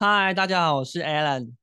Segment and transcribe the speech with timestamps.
[0.00, 1.54] 嗨，大家好，我是 Alan。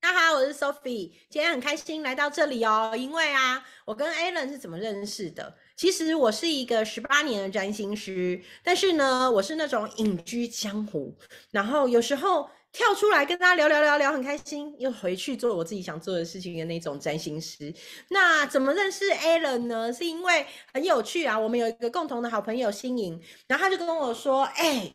[0.00, 1.12] 大家好，我是 Sophie。
[1.30, 5.54] 今天很开心来到这里哦，因为啊，我跟 Alan 是怎么认识的？
[5.76, 11.16] 其实我是一个十八年的占星师，但是呢，我是那种隐居江湖，
[11.52, 17.72] 然后有时候跳出来跟大家聊聊聊聊，很开心，又回去做我自己想做的事情的那种占星师。
[18.10, 19.92] 那怎么认识 Alan 呢？
[19.92, 24.92] 是因为很有趣啊，我们有一个共同的好朋友新颖，然后他就跟我说：“哎。”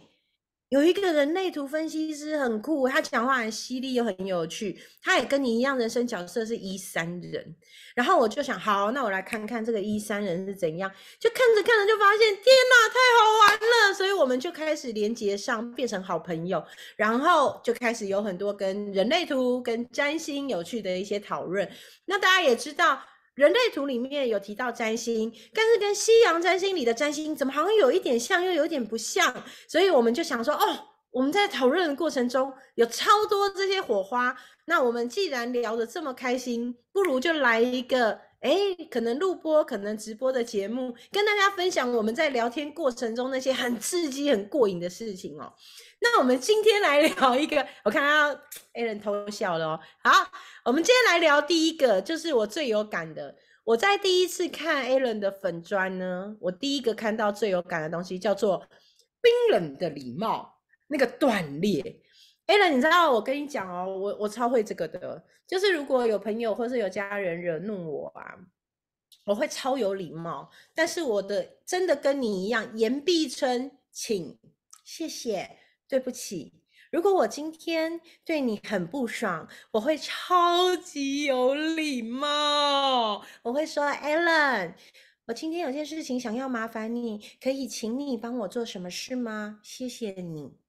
[0.73, 4.81] 有一个人类图分析师很酷，他讲话很犀利又很有趣。
[5.03, 7.55] 他也跟你一样，人生角色是一三人。
[7.93, 10.91] 然后我就想，好，那我来看看这个一三人是怎样。
[11.19, 13.93] 就看着看着就发现，天哪，太好玩了！
[13.93, 16.65] 所以我们就开始连接上，变成好朋友。
[16.95, 21.69] 然后就开始有很多跟人类图、跟占星有趣的一些讨论。
[22.05, 22.99] 那大家也知道。
[23.35, 30.79] 人类图里面有提到占星，但是跟西洋占星里的占星怎么好像有一点像，又有点不像，所以我们就想说，哦，
[31.11, 34.35] 我们在讨论的过程中有超多这些火花，
[34.65, 38.19] 那我们既然聊得这么开心，不如就来一个。
[38.43, 38.51] 哎，
[38.91, 45.53] 可能录播，可能直播的节目，跟大家分享我们在聊天过程中那些很刺激、很过瘾的事情哦。
[46.01, 48.37] 那我们今天来聊一个，我看到
[48.73, 49.79] A 人偷笑了哦。
[50.03, 50.29] 好，
[50.65, 53.33] 我们今天来聊第一个，就是我最有感的。
[53.63, 58.67] 我在第一次看 A 人的粉砖呢，我第一个看到最有感的东西叫做
[59.21, 62.01] 冰冷的礼貌，那个断裂。
[62.47, 68.35] A l n 你知道我跟你讲哦，我我超会这个的，就是如果有朋友或是有家人惹怒我啊，
[69.25, 74.37] 我会超有礼貌，但是我的真的跟你一样，言必称请、
[74.83, 76.53] 谢谢、对不起。
[76.91, 84.73] 如果我今天对你很不爽，我会超级有礼貌，我会说 Alan，
[85.25, 89.59] 我今天有件事情想要麻烦你，可以请你帮我做什么事吗？
[89.63, 90.62] 谢谢你。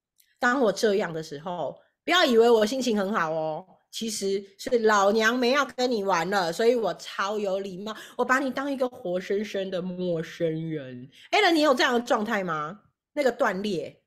[0.45, 11.08] 当我这样的时候，不要以为我心情很好哦，其实是老娘没要跟你玩了，所以我超有礼貌，我把你当一个活生生的陌生人。
[11.30, 12.79] 哎，那你有这样的状态吗？
[13.14, 14.02] 那个断裂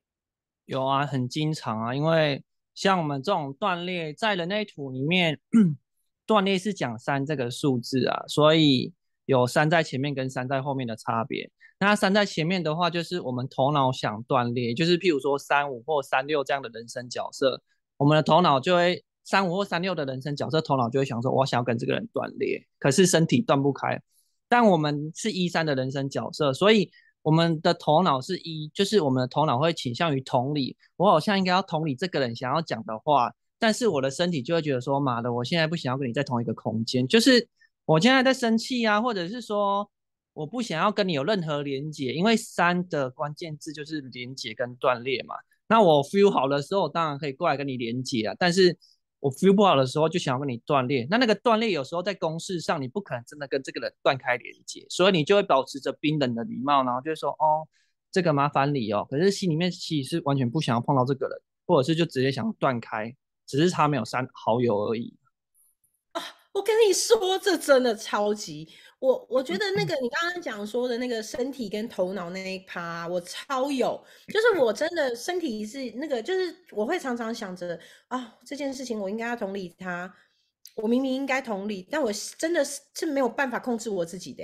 [0.65, 2.43] 有啊，很经常啊，因为
[2.75, 5.39] 像我们这种断裂，在人类图里面，
[6.27, 8.93] 断裂是讲三这个数字啊，所以
[9.25, 11.49] 有三在前面跟三在后面的差别。
[11.79, 17.61] 那三在前面的话，就是我们头脑想断裂，就是譬如说三五或三六这样的人生角色，
[17.97, 24.01] 我们的头脑就会三五或三六的人生角色，头脑就会想说，我想要跟这个人断裂，可是身体断不开。
[24.49, 26.89] 但我们是一三的人生角色，所以
[27.21, 37.47] 我们的头脑是一，就是我们的头脑会倾向于同理，我好像应该要同理这个人想要讲的话，但是我的身体就会觉得说，妈的，我现在不想要跟你在同一个空间，就是
[37.85, 39.87] 我现在在生气啊，或者是说。
[40.37, 45.33] 我不想要跟你有任何连接，因为三的关键字就是连接跟断裂嘛。
[45.67, 48.35] 那我 feel 好的时候，当然可以过来跟你连接啊。
[48.37, 48.77] 但是
[49.19, 51.07] 我 feel 不好的时候，就想要跟你断裂。
[51.09, 57.67] 那那个断裂有时候在公式上，你不可能真的跟这个人断开连接，所以你就会保持着冰冷的礼貌，然后就说哦，
[58.11, 59.07] 这个麻烦你哦。
[59.09, 63.11] 可是心里面其实是完全不想要碰到这个人，或者是就直接想断开，
[63.47, 65.17] 只是他没有删好友而已。
[66.11, 66.21] 啊，
[66.53, 68.69] 我跟你说，这真的超级。
[68.99, 80.11] 我我觉得那个你刚刚讲说的那个身体跟头脑那一趴，我超有，就是我真的身体是那个，就是我会常常想着啊，这件事情我应该要同理他，
[80.75, 84.43] 我明明应该同理，但我真的是是没有办法控制我自己的，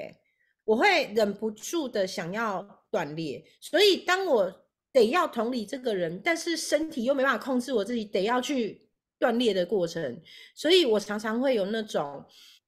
[0.66, 4.54] 我会忍不住的想要断裂，所以当我
[4.92, 8.88] 得要同理这个人，但是身体又没办法控制我自己，得要去
[9.18, 10.22] 断裂的过程，
[10.54, 12.24] 所以我常常会有那种。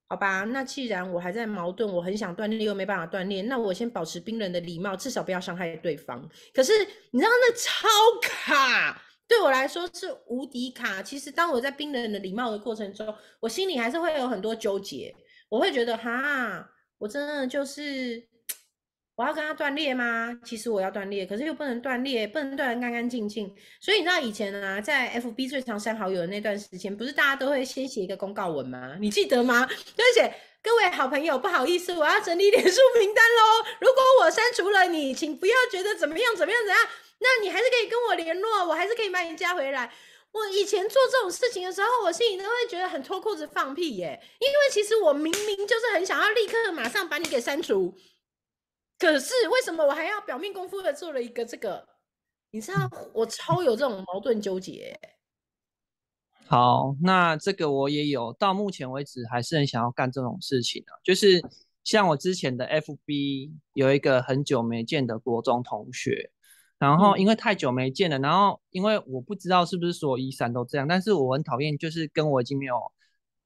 [0.08, 6.28] 好吧，那既然我还在矛盾，我很想锻炼又没办法锻炼，那我先保持冰冷的礼貌，至少不要伤害对方。
[6.54, 6.72] 可是
[7.10, 7.88] 你知道那超
[8.22, 11.02] 卡，对我来说是无敌卡。
[11.02, 15.14] 其实当我在冰冷的礼貌的过程中，我心里还是会有很多纠结，
[15.48, 18.28] 我会觉得哈，我真的就是。
[19.16, 20.38] 我要跟他断裂吗？
[20.44, 23.50] 其实我要断裂，可是又不能断裂，不能断得干干净净。
[23.80, 28.94] 所以你知道以前啊，在 FB 最常删好友的那段时间，不是大家都会先写一个公告文吗？
[29.00, 29.66] 你记得吗？
[29.66, 33.66] 就写各位好朋友，不好意思，我要整理脸书名单喽。
[33.80, 36.78] 如果我删除了你，请不要觉得怎么样怎么样怎样，
[37.20, 39.90] 那你还是可以跟我联络，我还是可以把你加回来。
[40.32, 47.94] 我以前做这种事情的时候，我心里都会觉得很脱裤子放屁耶，因为其实我明明就是很想要立刻马上把你给删除。
[48.98, 51.86] 可是为什么我还要表面功夫的做了一个这个？
[52.50, 54.98] 你知道我超有这种矛盾纠结。
[56.46, 60.94] 好，那这个我也有，到目前为止还是很想要干这种事情啊。
[61.02, 61.42] 就是
[61.82, 66.30] 像我之前的 FB 有一个很久没见的国中同学，
[66.78, 72.80] 然后因为太久没见了，然后因为我不知道是不是所有一三都这样，但是我很讨厌就是跟我已经没有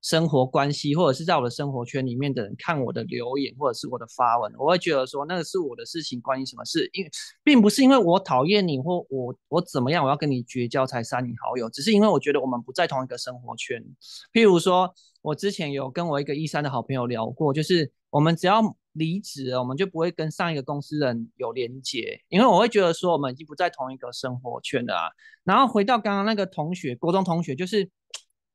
[0.02, 6.88] 生活关系，或者是在我的生活圈里面的人看我的留言或者是我的发文，我会觉得说那个是我的事情，关你什么事？
[6.93, 7.11] 因为
[7.43, 13.85] 并不是因为我讨厌你或我我怎么样，我要跟你绝交才删你好友，只是因为我觉得我们不在同一个生活圈。
[14.32, 14.93] 譬如说，
[15.23, 18.76] 我之前有跟我一个一三的好朋友聊过，就是我们只要。
[18.94, 25.06] 离职，我们就不会跟上一个公司人有连接，因为我会觉得说我们已经不在同一个生活圈了啊。
[25.44, 27.88] 然后回到刚刚那个同学，国中同学，就是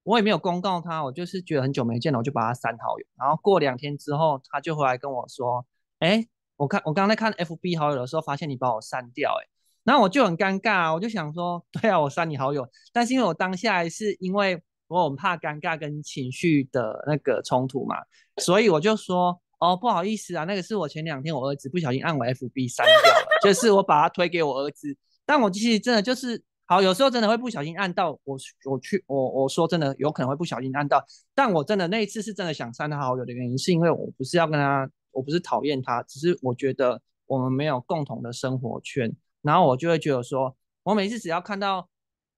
[0.06, 3.06] 我也没有公告他，我就是觉得很久没见了，我就把他删好友。
[3.18, 5.66] 然后过两天之后，他就回来跟我说
[6.00, 6.26] ：“哎，
[6.56, 9.44] 我看我刚刚在看 FB 好友的时候，发现你把我删掉。”哎，
[9.84, 17.98] 然后我就很尴尬，我就想说：“对啊，我删你好友。”但是因为我当下是因为我很怕尴尬跟情绪的那个冲突嘛，
[18.38, 19.42] 所以我就说。
[19.58, 24.96] 哦，不好意思啊，那个是我前两天我儿子不小心按我 FB 删掉了，就是我把他推给我儿子。
[25.26, 41.88] 但我其实真的就是好，有时候真的会不小心按到我，我去我我说真的有可能会不小心按到，但我真的那一次是真的想删他好友的原因，是因为我不是要跟他，我不是讨厌他，只是我觉得我们没有共同的生活圈，然后我就会觉得说，我每次只要看到。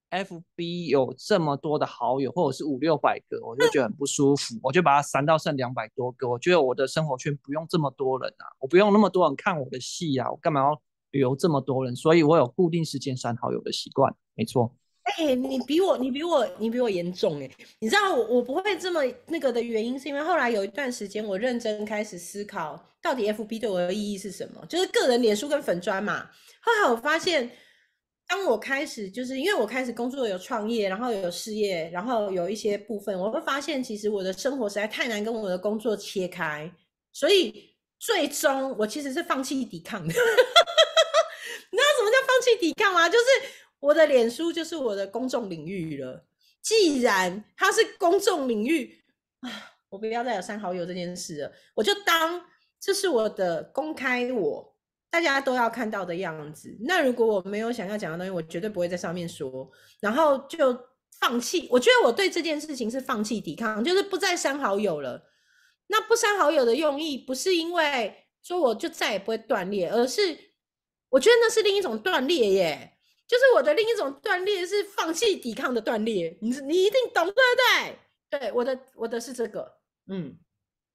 [0.09, 6.29] F B 有这么多的好友，或者是五六百个，我就觉得很不舒服，我就把它删到剩两百多个。
[6.29, 11.95] 我觉得我的生活圈不用这么多人啊，我不用那么多人看我的戏啊，我干嘛要旅游这么多人？
[11.95, 14.75] 所以我有固定时间删好友的习惯，没错。
[15.03, 17.49] 哎，你比我，你比我，你比我严重哎！
[17.79, 24.65] 你知道我我不会这么那个的原因，是因为后来有一段时间，我认真开始思考，到底 F B 对我的意义是什么？
[24.67, 26.29] 就是个人脸书跟粉砖嘛。
[26.61, 27.49] 后来我发现。
[28.29, 36.69] 当我开始，就是因为我开始工作有创业，然后有事业，然后有一些部分，我会发现其实我的生活实在太难跟我的工作切开，
[37.13, 40.13] 所以最终我其实是放弃抵抗的。
[42.61, 43.09] 你知道什么叫放弃抵抗吗？
[43.09, 43.25] 就是
[43.79, 46.25] 我的脸书就是我的公众领域了。
[46.61, 49.03] 既然它是公众领域
[49.41, 49.49] 啊，
[49.89, 52.45] 我不要再有删好友这件事了，我就当
[52.79, 54.73] 这是我的公开我。
[55.09, 56.77] 大家都要看到的样子。
[56.81, 59.71] 那如果我没有想要讲的东西，我绝对不会在上面说，
[60.01, 60.77] 然后就
[61.21, 61.65] 放弃。
[61.71, 65.31] 我觉得我对这件事情是放弃抵抗，就是不再删好友了。
[65.87, 70.37] 那不删好友的用意，不是因为说我就再也不会断裂，而是
[71.09, 72.93] 我觉得那是另一种断裂耶。
[73.27, 76.37] 就是我的另一种断裂是放弃抵抗的断裂。
[76.41, 77.33] 你你一定懂对不
[78.29, 78.39] 对？
[78.39, 79.73] 对，我的我的是这个，
[80.07, 80.37] 嗯。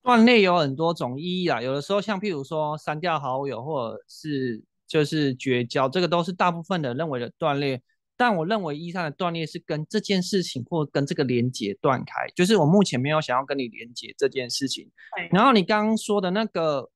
[0.02, 7.80] 断裂有很多种意义啊，有的时候像譬如说删掉好友，或者是就是绝交，这个都是大部分的认为的断裂。
[8.16, 14.90] 但我认为一上的断裂是跟这件事情或跟这个连接断开，就是我目前没有想要跟你连接这件事情。
[15.30, 16.90] 然后你刚刚说的那个，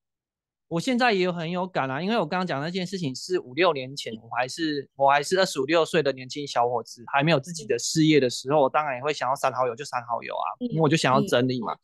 [0.69, 11.75] 我现在也有很有感啊，因为我刚刚讲那件事情是五六年前，我还是我还是二十五六岁的年轻小伙子，还没有自己的事业的时候，我当然也会想要删好友就删好友啊，因为我就想要整理嘛。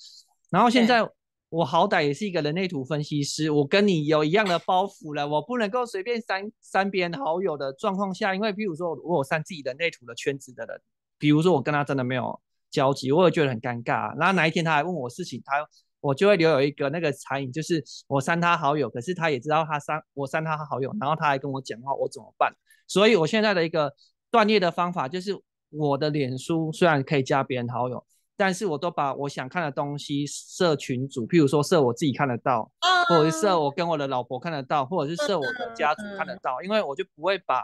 [0.50, 1.08] 然后现在
[1.48, 10.82] 我好歹也是一个人类图分析师，我跟你有一样的包袱了，我不能够随便删删别人好友的状况下，因为比如说我有删自己人类图的圈子的人，
[11.18, 14.14] 比如说我跟他真的没有交集，我也觉得很尴尬。
[14.18, 15.66] 然后哪一天他还问我事情，他
[16.04, 22.54] 我就会留有一个那个残影，就是我删他好友，可是他也知道他删我删他好友，然后他还跟我讲话，我怎么办？
[22.88, 23.94] 所以我现在的一个
[24.30, 25.32] 断裂的方法就是，
[25.70, 28.06] 我的脸书虽然可以加别人好友。
[28.36, 32.70] 但是我都把我想看的东西设群组，譬如说设我自己看得到，
[33.08, 37.62] 或者是设我跟我的老婆看得到，或者是设我的家族看得到，因为我就不会把，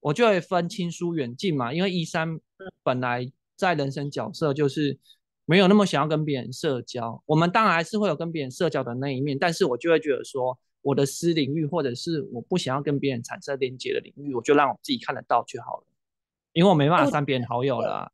[0.00, 1.72] 我就会分亲疏远近嘛。
[1.72, 2.38] 因为一三
[2.82, 4.98] 本来在人生角色就是
[5.46, 15.84] 没有那么想要跟别人社交，我们当然还是会有跟别人社交的那一面，但是我就会觉得说，我的私领域或者是我不想要跟别人产生连接的领域，我就让我自己看得到就好了，
[16.52, 18.12] 因为我没办法删别人好友了。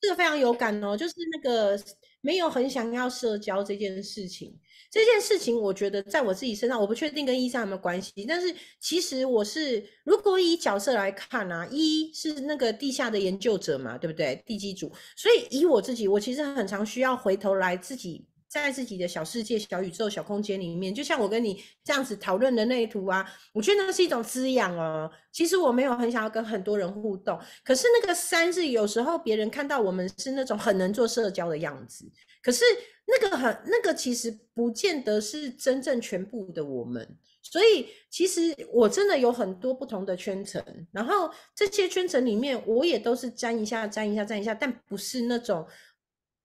[0.00, 1.78] 这个非常有感哦，就是那个
[2.24, 4.58] 没有很想要社交这件事情。
[4.90, 8.24] 这件事情，我觉得在我自己身上，我不确定跟医生有没有关系。
[8.26, 14.42] 但是其实我是，如果以角色来看啊，一是那个地下的研究者嘛，对不对？
[14.46, 14.90] 地基组。
[15.16, 18.24] 所以以我自己，我其实很常需要回头来自己。
[18.62, 25.10] 在自己的小世界、小宇宙、小空间里面，就像我跟你这样子讨论人类图啊，我觉得那是一种滋养哦。
[25.32, 32.08] 其实我没有很想要跟很多人互动，可是那个三是有时候别人看到我们是那种很能做社交的样子，
[32.40, 32.62] 可是
[33.06, 37.18] 那个很那个其实不见得是真正全部的我们。
[37.42, 45.66] 所以其实我真的有很多不同的圈层，然后这些圈层里面我也都是沾一下、沾一下、沾一下，但不是那种。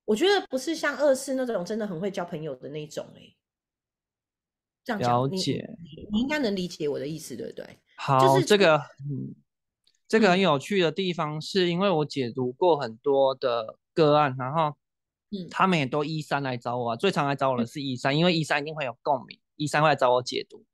[0.10, 3.32] 我觉得不是像二四那种真的很会交朋友的那种哎，
[4.84, 5.70] 这样，了解，
[6.12, 7.78] 你应该能理解我的意思，对不对？
[7.96, 9.36] 好，这个嗯，
[10.08, 14.76] 这个很有趣的地方是因为我解读过很多的个案，然后
[15.30, 20.66] 嗯，他们也都一三来找我啊，最常来找我的是一三，因为一三一定会有共鸣，一三会来找我解读。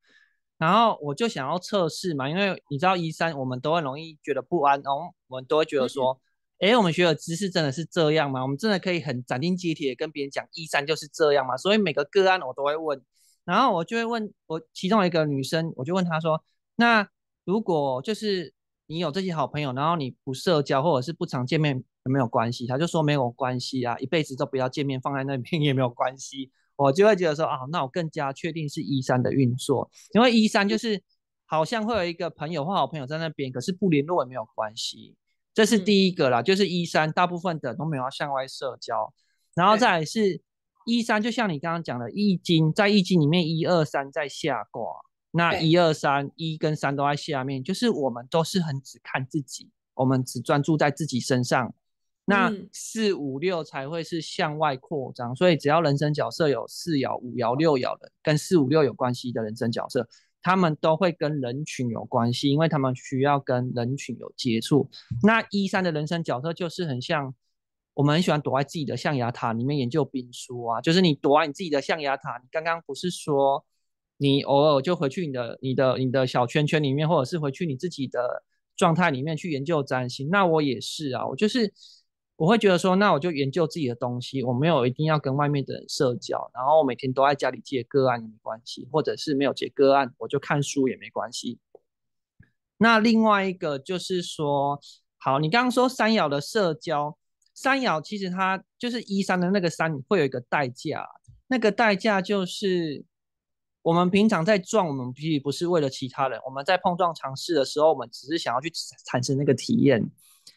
[0.57, 6.21] 然后我就想要测试嘛，因为你知道一三，我们都很容易觉得不安，然后我们都会觉得说，
[6.65, 8.41] 哎，我们学的知识真的是这样吗？
[8.41, 11.55] 我们真的可以很斩钉截铁跟别人讲一三就是这样吗？
[11.55, 12.99] 所以每个个案我都会问，
[13.43, 16.43] 然后我就会问我其中一个女生，我就问她说，
[16.75, 17.07] 那
[17.43, 18.51] 如果就是
[18.87, 22.65] 你有这些好朋友，然后你不社交或者是不常见面，有没有关系？
[22.65, 26.51] 她就说没有关系啊，一辈子都不要见面，放在那边 也没有关系。
[26.77, 30.99] 我就会觉得说啊，那我更加确定是一三的运作，因为一三就是
[31.45, 35.15] 好像会有一个朋友或好朋友在那边，可是不联络也没有关系，
[35.55, 36.43] 这是第一个啦。
[36.43, 39.11] 就是一三大部分的都没有要向外社交，
[39.55, 40.39] 然后再来是
[40.85, 44.83] 一三，就像你刚刚讲的易经，在易经里面一二三在下卦，
[45.31, 51.73] 那一二三一跟三都在下面，就是我们都是很只看自己，我们只专注在自己身上。
[52.27, 60.09] 那四五六才会是向外扩张，所以只要人生角色有四爻、五爻、六爻的，跟四五六有关系的人生角色，
[60.45, 64.87] 他们都会跟人群有关系，因为他们需要跟人群有接触。
[65.23, 67.33] 那一三的人生角色就是很像，
[67.95, 72.37] 我们很喜欢躲在自己的象牙塔里面研究兵书啊，就是你躲在你自己的象牙塔。
[72.43, 73.65] 你刚刚不是说
[74.17, 78.43] 你偶尔就回去你的、你的、你的小圈圈里面，或者是回去你自己的
[78.75, 80.29] 状态里面去研究占星？
[80.29, 81.73] 那我也是啊，我就是。
[82.37, 91.59] 我会觉得说，那我就研究自己的东西，我没有一定要跟外面的人社交，然后我每天都在家里接个案也没关系，或者是没有接个案，我就看书也没关系。
[92.77, 94.77] 那另外一个就是说，
[95.17, 97.17] 好，你刚刚说三爻的社交，
[97.53, 101.07] 三爻其实它就是一三的那个三会有一个代价，
[101.47, 103.05] 那个代价就是
[103.81, 108.69] 我们平常在撞，我们其实不是为了其他人，我们在碰撞尝试的时候，我们只是想要去
[109.05, 110.11] 产生那个体验。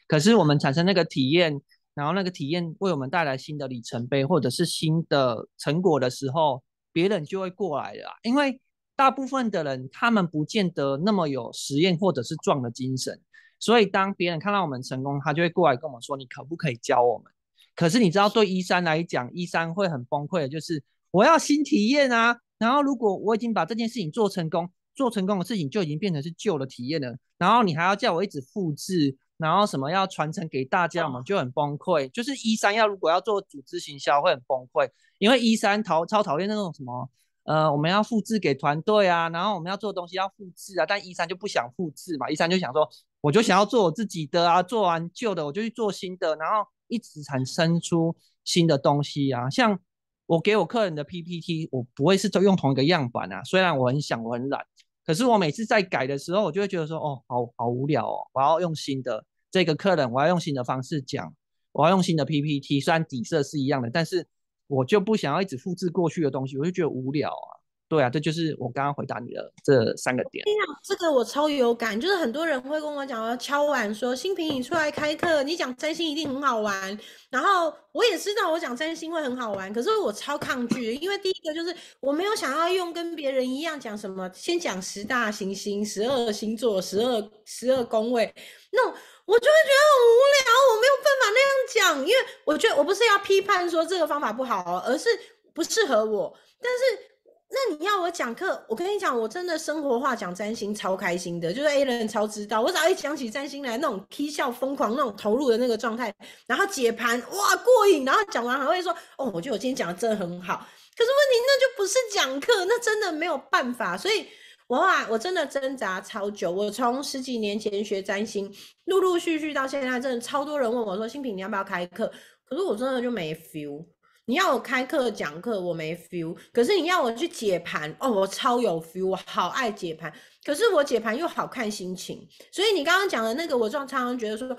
[0.08, 1.60] 可是我们产生那个体验，
[1.94, 6.62] 然后那个体验为我们带来新的里程碑或者是新的成果的时候，
[6.92, 8.08] 别人就会过来了。
[8.22, 8.60] 因为
[8.96, 13.20] 大部分的人他们不见得那么有实验或者是壮的精神，
[13.58, 17.30] 所以当别人看到我们成功，他就会过来跟我们说：“你可不可以教我们？”
[17.76, 22.38] 可是你知道，对一三来讲，一三会很崩溃的，就是我要新体验啊。
[22.58, 29.16] 然后如果我已经把这件事情做成功，做成功的事情就已经变成是旧的体验了，然后你还要叫我一直复制。
[29.38, 32.11] 然后什么要传承给大家我们，就很崩溃。
[32.11, 37.09] 就是一三要如果要做组织行销会很崩溃，因为一三讨超讨厌那种什么，
[37.45, 42.88] 呃，我们要复制给团队啊，然后我们要做东西要复制啊，但一三就不想复制嘛，一三就想说，
[43.21, 48.14] 我就想要做我自己的啊，做完旧的我就去做新的，然后一直产生出
[48.45, 49.49] 新的东西啊。
[49.49, 49.78] 像
[50.26, 54.66] 我给我客人的 PPT，我不会是都用同一个样板啊，虽然我很想，我很懒。
[55.07, 61.34] 可是我每次在改的时候，我就会觉得说，哦，好好无聊哦，我要用新的这个客人，我要用新的方式讲，
[61.72, 64.26] 我要用新的 PPT，虽然底色是一样的，但是
[64.66, 67.57] 我就不想要一直复制过去的东西，我就觉得无聊啊。
[67.88, 70.45] 对啊，这就是我刚刚回答你的这三个点。
[70.85, 76.99] 这个我超有感，就是很多人会跟我讲，敲碗说新平你出来开课，你讲占星一定很好玩。
[77.30, 88.30] 然后我也知道我讲占星会很好玩，可是我超抗拒，因为第一个就是我没有想要用跟别人一样讲什么，先讲十大行星、十二星座、十二十二宫位，
[88.71, 92.14] 那我就会觉得很无聊，我没有办法那样讲，因为
[92.45, 95.09] 我觉得我不是要批判说这个方法不好，而是
[95.54, 97.09] 不适合我，但是。
[97.50, 106.14] 那你要我讲课，我跟你讲，我真的生活化讲占星超开心的，就是 A 人超知道，我只要一讲起占星来，那种 K 笑疯狂那种投入的那个状态，
[106.46, 110.56] 然后解盘哇过瘾，然后讲完还会说哦，我觉得我今天讲的真的很好。
[110.96, 114.26] 可是问题那就不是讲课，那真的没有办法，所以
[114.66, 118.52] 我啊我真的挣扎超久，我从十几年前学占星，
[118.84, 122.12] 陆陆续续到现在，真的超多人问我说新品你要不要开课，
[122.44, 123.86] 可是我真的就没 feel。
[124.28, 130.12] 你要我开课讲课，我没 feel；可是你要我去解盘，哦，我超有 feel，我好爱解盘。
[130.44, 134.54] 可是我解盘又好看心情，所以你刚刚讲的那个，我常常觉得说，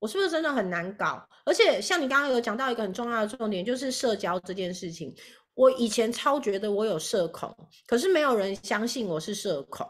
[0.00, 1.24] 我是不是真的很难搞？
[1.44, 5.14] 而且像你刚刚有讲到一个很重要的重点，就是社交这件事情。
[5.54, 9.88] 我以前超觉得我有社恐，可是没有人相信我是社恐。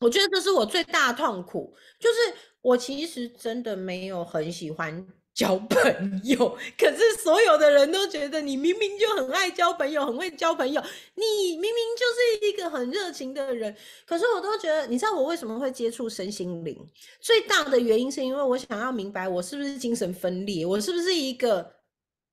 [0.00, 2.16] 我觉得这是我最大的痛苦，就是
[2.62, 5.06] 我其实真的没有很喜欢。
[5.38, 10.82] 交朋友， 可是所有的人都觉得你明明就很爱交朋友，很会交朋友，
[11.14, 13.72] 你明明就是一个很热情的人。
[14.04, 16.76] 可是我都觉得，你知道我为什么会接触身心灵？
[17.20, 21.70] 最大的原因是因为我想要明白，我是不是精神分裂，我是不是一个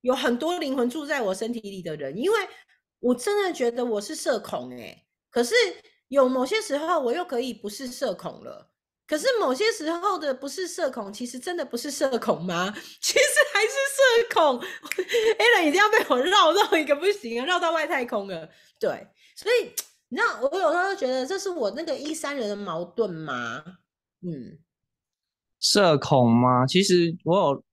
[0.00, 2.18] 有很多灵魂住在我身体里的人？
[2.18, 2.38] 因为
[2.98, 5.54] 我真的觉得我是社恐诶，可是
[6.08, 8.72] 有某些时候我又可以不是社恐了。
[9.06, 12.74] 可是某些时候的不是社恐，其实真的不是社恐吗？
[13.00, 14.58] 其实还是社恐。
[14.58, 18.48] a l n 一定要被我绕到一个不行啊，绕到外太空了。
[18.80, 19.70] 对，所以
[20.08, 23.62] 你知道，我有时候觉得这是我那个一三人的矛盾吗？
[24.22, 24.58] 嗯，
[25.60, 26.66] 社恐吗？
[26.66, 27.64] 其实我有，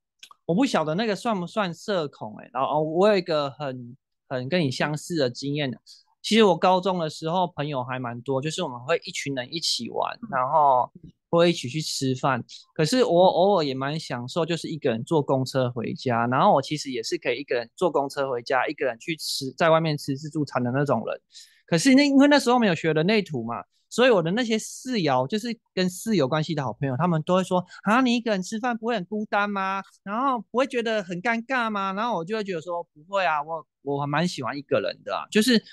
[0.46, 2.50] 我不晓得那个算不算社恐哎。
[2.54, 3.98] 然后我有一个很
[4.30, 5.76] 很跟你相似的经验。
[6.22, 10.92] 其实我高中的时候朋友还蛮多，就是我们会一群人一起玩，然后。
[11.38, 16.28] 会一起去吃饭，可是我偶尔也蛮享受，就是一个人坐公车回家。
[16.28, 21.22] 然后我其实也是可以一个人坐公车回家，一个人去吃，在外面吃自助餐的那种人。
[21.66, 29.82] 可是那因为那时候没有学人类图嘛，所以我的那些室友，就是跟室友关系的好朋友，他们都会说：啊，你一个人吃饭不会很孤单吗？
[30.04, 31.94] 然后不会觉得很尴尬吗？
[31.94, 35.28] 然后我就会觉得说不会啊，我我还蛮喜欢一个人的。
[35.32, 35.64] 就是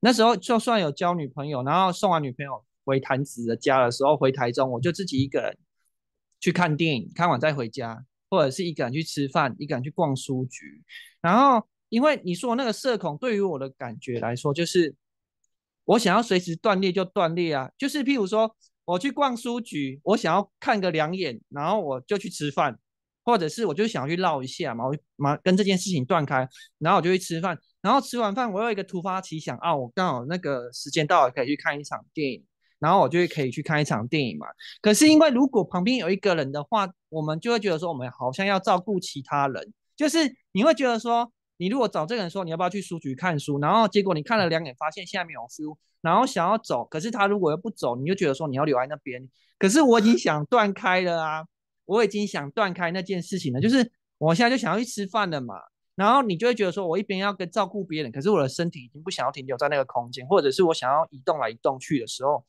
[0.00, 2.64] 那时候就算有交女朋友，然后送完女朋友。
[2.84, 5.56] 回潭子的家的时候，回台中，我就自己一个人
[6.40, 10.82] 去看电影，看完再回家，或者是一个人去吃饭，一个人去逛书局。
[11.20, 14.94] 然后，因为你说那个社恐，对于我的感觉来说，就是
[15.84, 17.70] 我想要随时断裂就断裂啊。
[17.78, 22.76] 就是譬如说，我去逛书局，我想要看个两眼，然后我就去吃饭，
[23.24, 26.48] 或者是我就想要去绕一下嘛，我马跟这件事情断开，
[26.78, 27.56] 然后我就去吃饭。
[27.80, 32.44] 然后吃完饭，我有一个突发奇想啊，我刚好那个时间到了，可以去看一场电影。
[32.82, 34.46] 然后我就会可以去看一场电影嘛。
[34.80, 39.72] 可是因为如果旁边有一个人的话，我们就会觉得说我们好像要照顾其他人。
[39.96, 40.18] 就是
[40.50, 49.28] 你会觉得说，你如果找这个人说你要不要去书局看书，然后结果你看了两眼发现现在没有书，然后想要走，可是他如果又不走，你就觉得说你要留在那边。
[49.58, 51.44] 可是我已经想断开了啊，
[51.84, 53.60] 我已经想断开那件事情了。
[53.60, 55.54] 就是我现在就想要去吃饭了嘛，
[55.94, 62.44] 然后你就会觉得说我一边要跟照顾别人，可是我的身体已经不想要停留在那个空间，或者是我想要移动来移动去的时候。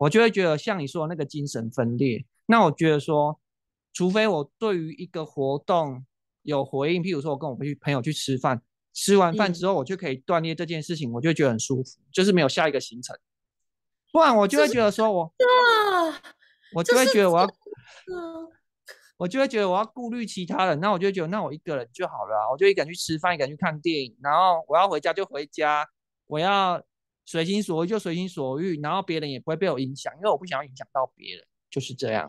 [0.00, 3.38] 我就会觉得像你说的那个精神分裂，那我觉得说，
[3.92, 6.06] 除非我对于一个活动
[6.40, 8.62] 有回应，譬如说我跟我朋友去吃饭，
[8.94, 13.14] 吃完饭之后我就可以断裂这件事情，我就觉得很舒服，就是没有下一个行程，
[14.10, 15.30] 不然我就会觉得说我，
[16.74, 17.46] 我就会觉得我要，
[19.18, 25.86] 我就会觉得我要顾虑其他人，那我就觉得那我一个人就好了，我就一个人去吃饭，一个人去看电影，然后我要回家就回家，
[26.26, 26.82] 我要。
[27.30, 32.28] 随心所欲就随心所欲，然后别人也不会被我影响，因为我不想要影响到别人，就是这样。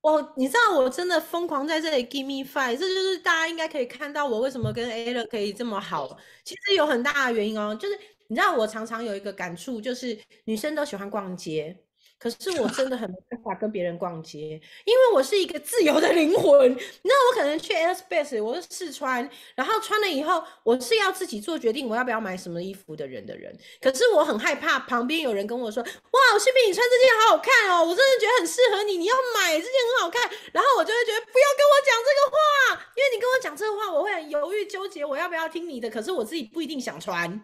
[0.00, 6.18] 我你知道我真的疯狂在这里 give me five，这就是大家应该可以看到我为什么跟 A 乐可以这么好。
[6.44, 7.96] 其实有很大的原因哦，就是
[8.26, 11.84] 你知道我常常有一个感触，就是女生都喜欢逛街。
[12.20, 16.76] 可是我真的很没办法跟别人逛街，因为我是一个自由的灵魂。
[17.02, 23.56] 那我可能去 Airspace，我是试穿，然后穿了以后，我是要自己做决定我要不要买什么衣服的人的人。
[23.80, 35.88] 可是我很害怕旁边有人跟我说：“哇，新兵，你穿这件好好看哦，我真的觉得很适合你，你要买这件很好看。”然后我就会觉得不要跟我讲这个话，因为你跟我讲这个话，我会很犹豫纠结，我要不要听你的？
[35.88, 37.42] 可是我自己不一定想穿。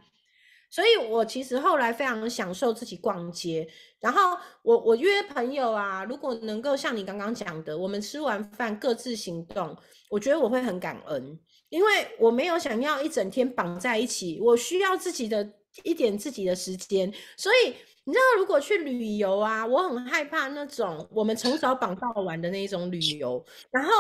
[0.71, 3.67] 所以，我其实后来非常享受自己逛街。
[4.01, 9.77] 然后，我我约朋友啊，如果能够像你刚刚讲的，我们吃完饭各自行动，
[10.11, 15.49] 我觉得我会很感恩，因为我没有想要一整天绑在一起，我需要自己的
[15.83, 17.13] 一点自己的时间。
[17.37, 17.75] 所以，
[18.05, 23.91] 你知道，如果去旅游啊，我很害怕那种我们从早绑到晚的那种旅游，然后。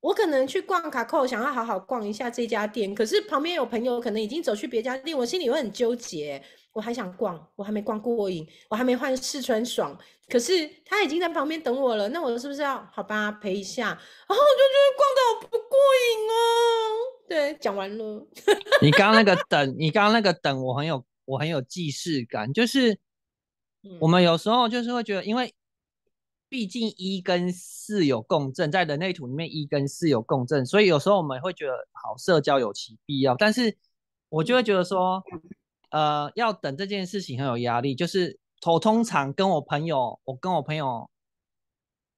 [0.00, 6.42] 我可能去逛卡扣，想要好好逛一下这家店，可是旁边有朋友可能已经走去别家店，我心里会很纠结。
[6.72, 13.86] 我还想逛，我还没逛过瘾，我还没换试穿爽，可是他已经在旁边等我了，那我是不是要好吧陪一下？
[13.88, 16.32] 然后我就觉得逛的好不过瘾哦。
[17.28, 18.24] 对，讲完了。
[18.80, 22.96] 你刚刚那个等，你刚刚那个等，我很有我很有既视感，就是
[23.98, 25.52] 我们有时候就是会觉得，因为。
[26.50, 33.36] 毕竟一跟四有共振，在人类图里面一跟四有共振，所以有时候我们会觉得好社交有其必要。
[33.36, 33.78] 但是
[34.28, 35.22] 我就会觉得说，
[35.90, 37.94] 呃，要等这件事情很有压力。
[37.94, 38.36] 就是
[38.66, 41.08] 我通常跟我朋友，我跟我朋友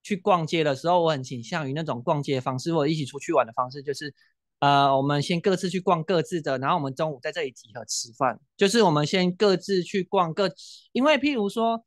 [0.03, 4.15] 去逛街的时候，我很倾向于那种逛街方式，或者一起出去玩的方式，就是
[4.61, 8.41] 呃，我们先各自去逛各自的，然后我们中午在这里集合吃饭。
[8.57, 10.51] 就是我们先各自去逛各，
[10.93, 11.85] 因为譬如说。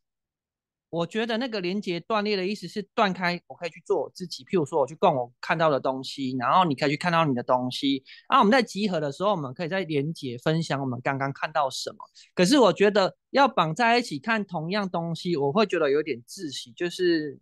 [0.96, 4.46] 我觉得那个连接断裂的意思是断开，我可以去做我自己。
[4.46, 8.02] 譬如说，我去逛我看到的东西，然后你可以去看到你的东西。
[8.30, 11.98] 然啊，我们在集合的时候，我们可以在连接分享我们刚刚看到什么。
[12.34, 16.72] 可是我觉得要绑在一起看同样东西，我会觉得有点窒息。
[16.72, 17.38] 就是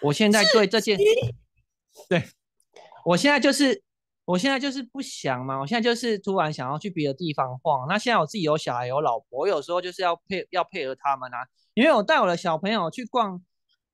[0.00, 0.98] 我现在对这件，
[2.08, 2.24] 对
[3.04, 3.82] 我现在就是
[4.26, 7.86] 我现在就是不想嘛，我现在就是突然想要去别的地方晃。
[7.88, 11.38] 那现在我自己有小孩有老婆，我有时候就是要配要配合他们啊，
[11.74, 13.40] 因为我带我的小朋友去逛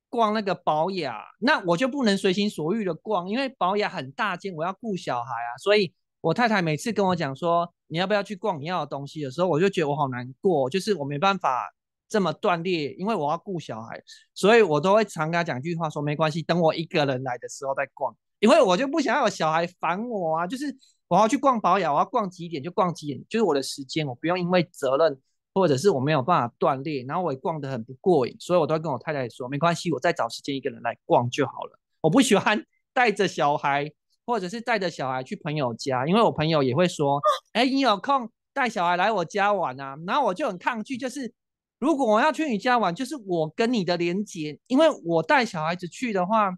[0.09, 5.53] 逛那个保雅，那我就不能随心所欲的逛，因为保雅很大间，我要顾小孩啊。
[5.61, 11.71] 所以我太太每次跟我讲说你要不要去逛你要的东西的时候，我就觉得我好难过，就是我没办法
[12.09, 14.01] 这么断裂，因为我要顾小孩，
[14.33, 18.15] 所以我都会常跟他讲句话说没关系，等我一个人来的时候再逛。
[18.43, 20.65] 因为我就不想要有小孩烦我啊，就是
[21.07, 25.17] 我要去逛保养，我要逛几点就逛几点，就是我的时间，我不用因为责任
[25.53, 31.79] 或者是我没有办法锻炼，然后我也逛得很不过瘾，所以我都会跟我太太说，没关系，我再找时间一个人来逛就好了。
[32.01, 33.89] 我不喜欢带着小孩，
[34.25, 37.21] 或者是带着小孩去朋友家，因为我朋友也会说，
[37.53, 39.95] 哎，你有空带小孩来我家玩啊？
[40.05, 41.33] 然后我就很抗拒，就是
[41.79, 46.51] 如果我要去你家玩，就是我跟你的连接，因为我带小孩子去的话，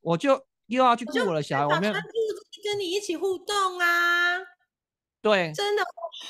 [0.00, 0.46] 我就。
[0.70, 4.38] 又要去顾我的小孩，我没有跟你一起互动啊。
[5.20, 5.82] 对，真的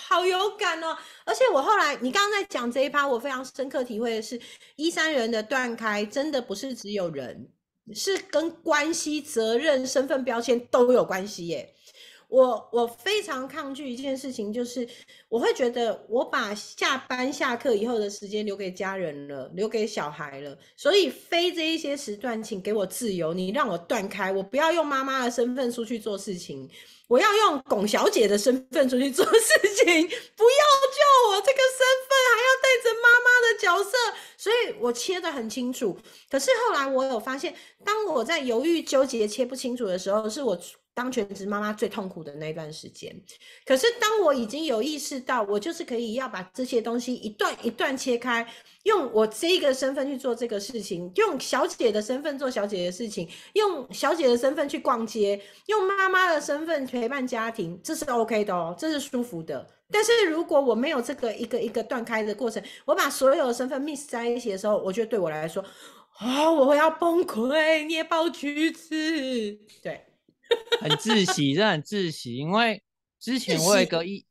[0.09, 0.97] 好有感哦。
[1.25, 4.41] 而且我后来，你刚刚在讲这一趴，我非常深刻体会的是，
[4.77, 7.49] 一三人的断开，真的不是只有人，
[7.95, 11.73] 是跟关系、责任、身份标签都有关系耶。
[12.31, 14.89] 我我非常抗拒一件事情，就是
[15.29, 26.71] 我会觉得我把下班下课以后的时间留给家人了，留给小孩了，所以非这一些时段，请给我自由，你让我断开，我不要用妈妈的身份出去做事情，
[27.09, 29.85] 我要用龚小姐的身份出去做事情，
[30.37, 33.97] 不要叫我这个身份还要带着妈妈的角色，
[34.37, 35.99] 所以我切得很清楚。
[36.31, 37.53] 可是后来我有发现，
[37.85, 40.57] 当我在犹豫纠结切不清楚的时候，是我。
[40.93, 43.15] 当全职妈妈最痛苦的那一段时间，
[43.65, 48.47] 可是当我已经有意识到，我就是可以要把这些东西一段一段切开，
[48.83, 59.67] 用我这个身份去做这个事情，用小姐的身份做小姐的事情，用小姐的身份去逛街，用妈妈的身份陪伴家庭，这是 OK 的哦，这是舒服的。
[59.93, 65.65] 但是如果我没有这个一个一个断开的过程，我把所有的身份 mix 在一起的时候，我觉得对我来说，
[66.19, 68.91] 啊，我会要崩溃，捏爆橘子，
[69.83, 70.10] 对。
[70.81, 72.37] 很窒息，真的很窒息。
[72.37, 72.83] 因为
[73.19, 74.25] 之前我有一个一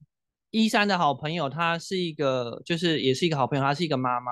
[0.51, 4.31] 一三的好朋友，她是一个，就是也是一个好朋友，她是一个妈妈。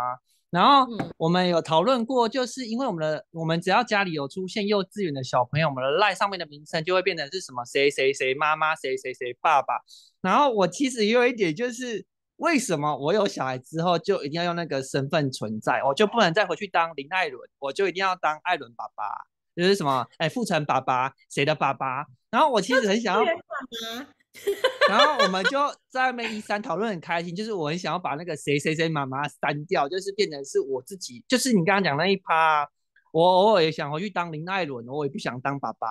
[0.50, 9.74] 然后我们有讨论过，就是因为我们的我们只要家里有出现幼稚园的小朋友，我们的赖上面的名称就会变成是什么谁谁谁妈妈，谁谁谁爸爸。
[10.22, 12.06] 然后我其实也有一点，就是
[12.38, 19.04] 为什么我有小孩之后就一定要用那个身份存在，我就不能再回去当林艾伦，我就一定要当艾伦爸爸。
[19.58, 22.06] 就是什么，哎，富城爸爸，谁的爸爸？
[22.30, 23.24] 然后我其实很想要，
[24.88, 25.58] 然后我们就
[25.90, 32.70] 在那一三讨论很开心，就是我很想要把那个谁谁谁妈妈删掉，就是变成是我自己，就是你刚刚讲那一趴，
[33.12, 35.88] 我偶尔也想回去当林艾伦，我也不想当爸爸，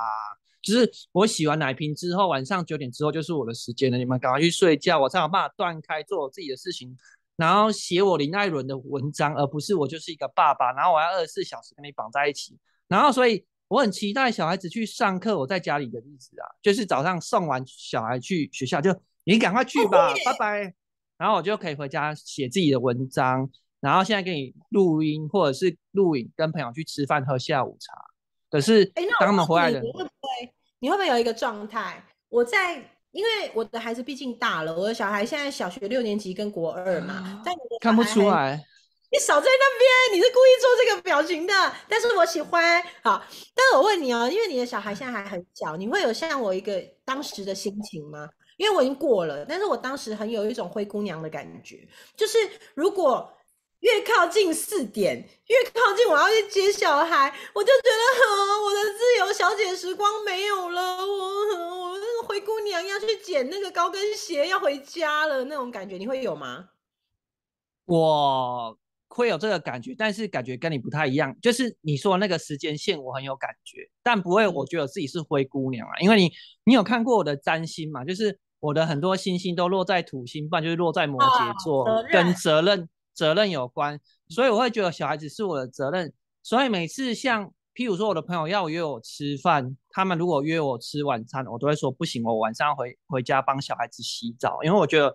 [0.63, 6.97] 就是我洗完奶瓶之后，晚上九点之后就是我的时间了，你们赶快去睡觉，我才有办法断开做我自己的事情，
[7.37, 13.45] 然后写我林艾伦的文章，而不是我就是一个爸爸，然后我要二十四小时跟你绑在一起，然后所以。
[13.69, 20.75] 我很期待小孩子去上课，我在家里的日子啊，就是早上送完小孩去学校，就你赶快去吧，拜拜。
[21.19, 23.51] 然后我就可以回家写自己的文章，
[23.81, 27.95] 然后现在给你录音或者是录影，跟朋友去吃饭喝下午茶。
[28.51, 30.55] 可是当他们回来的，你会不会？
[30.79, 32.05] 你会不会有一个状态？
[32.29, 32.77] 我在，
[33.11, 38.63] 因为我的孩子毕竟大了，我的小孩现在小学六年级跟国二嘛，但看不出来。
[39.17, 41.73] 你少在那边，你是故意做这个表情的。
[41.89, 43.25] 但是我喜欢，好。
[43.55, 48.29] 但是我问你哦，因为你的小孩现在还很小，你会有像我一个当时的心情吗？
[48.59, 52.37] 因为我已经过了，但是我当时很有一种灰姑娘的感觉，就是
[52.75, 53.27] 如果
[53.81, 66.69] 越靠近四点，越靠近我要去接小孩，我就觉得，我的自由小姐时光没有了，我我那个灰姑娘要去捡那个高跟鞋，要回家了那种感觉，你会有吗？
[67.87, 68.77] 我。
[69.09, 71.35] 会有这个感觉，但是感觉跟你不太一样。
[71.41, 75.93] 就是你说那个时间线，我很有感觉，但不会，我觉得自己是灰姑娘啊。
[76.01, 76.31] 因为你，
[76.65, 78.05] 你有看过我的占星嘛？
[78.05, 83.99] 就是我的很多星星都落在土星，不然就是落在摩羯座，跟责任责任有关。
[84.29, 86.13] 所以我会觉得小孩子是我的责任。
[86.43, 95.15] 所以每次像譬如说我的朋友要约我吃饭，他们如果约我吃晚餐，我都会说不行，我晚上回回家帮小孩子洗澡，因为我觉得。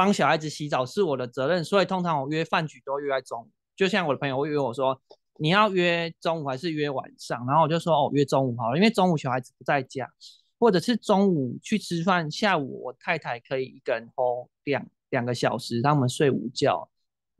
[0.00, 3.50] 帮小孩子洗澡是我的责任，所以通常我约饭局都约在中午。
[3.76, 4.98] 就像我的朋友会约我说，
[5.38, 7.46] 你要约中午还是约晚上？
[7.46, 10.10] 然后我就说哦，约中午好了，因为中午小孩子不在家，
[10.58, 16.88] 或者是中午去吃饭，下午我太太可以一个人吼两两个小时，让我们睡午觉。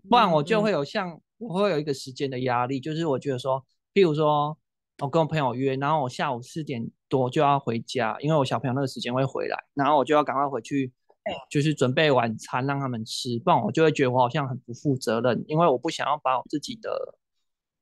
[0.07, 4.59] 不然我就会有像我会有一个时间的压力，就是我觉得说，譬如说
[4.99, 10.92] 我跟我朋友约，然后我下午四点多就要回家，因为我小朋友那个时间会回来，然后我就要赶快回去，
[11.50, 17.18] 就是准备晚餐让他们吃，不然我就会觉得我好像很不负责任，因为我不想要把我自己的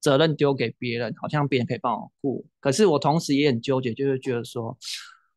[0.00, 4.76] 责任丢给别人，好像别人可以帮我顾，可是我同时也很纠结，就是觉得说，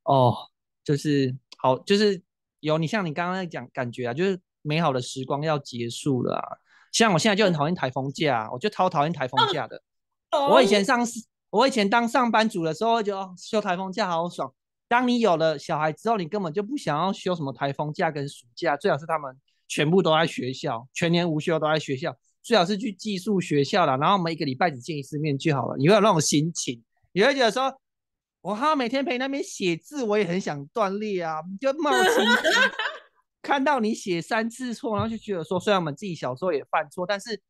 [0.04, 0.36] 哦，
[0.84, 2.22] 就是好，就是
[2.60, 6.58] 有你像你刚刚在讲感觉啊，就是美好的时光要结束了啊，
[6.92, 9.82] 像我现在就很讨厌台风假，我就超讨厌台风假的，
[10.50, 11.06] 我以前上
[11.50, 14.54] 我以前当上班族的时候，就休台风假好爽。
[14.92, 19.34] 当你有了小孩之后，你根本就不想要休什么台风假跟暑假，最好是他们
[19.66, 23.96] 全部都在学校，全年无休都在学校，最好是去寄宿学校了。
[23.96, 25.78] 然后我们一个礼拜只见一次面就好了。
[25.78, 27.74] 你会有那种心情，你会觉得说，
[28.42, 32.52] 我还要每天陪那边写字，我也很想断裂啊，就冒青筋。
[33.42, 37.42] 看到你写三次错，然后就觉得说，虽然我们自己小时候也犯错，但是。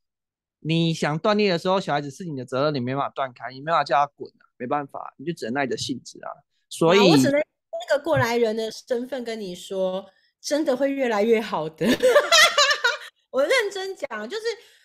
[0.64, 6.30] 你想断裂的时候，小孩子是你的责任，你没办法断开，你没办法叫他滚啊，没办法，你就只能耐着性子啊。
[6.72, 10.04] 所以，我只能那个过来人的身份跟你说，
[10.42, 11.86] 真的会越来越好的。
[13.30, 14.44] 我认真讲，就是。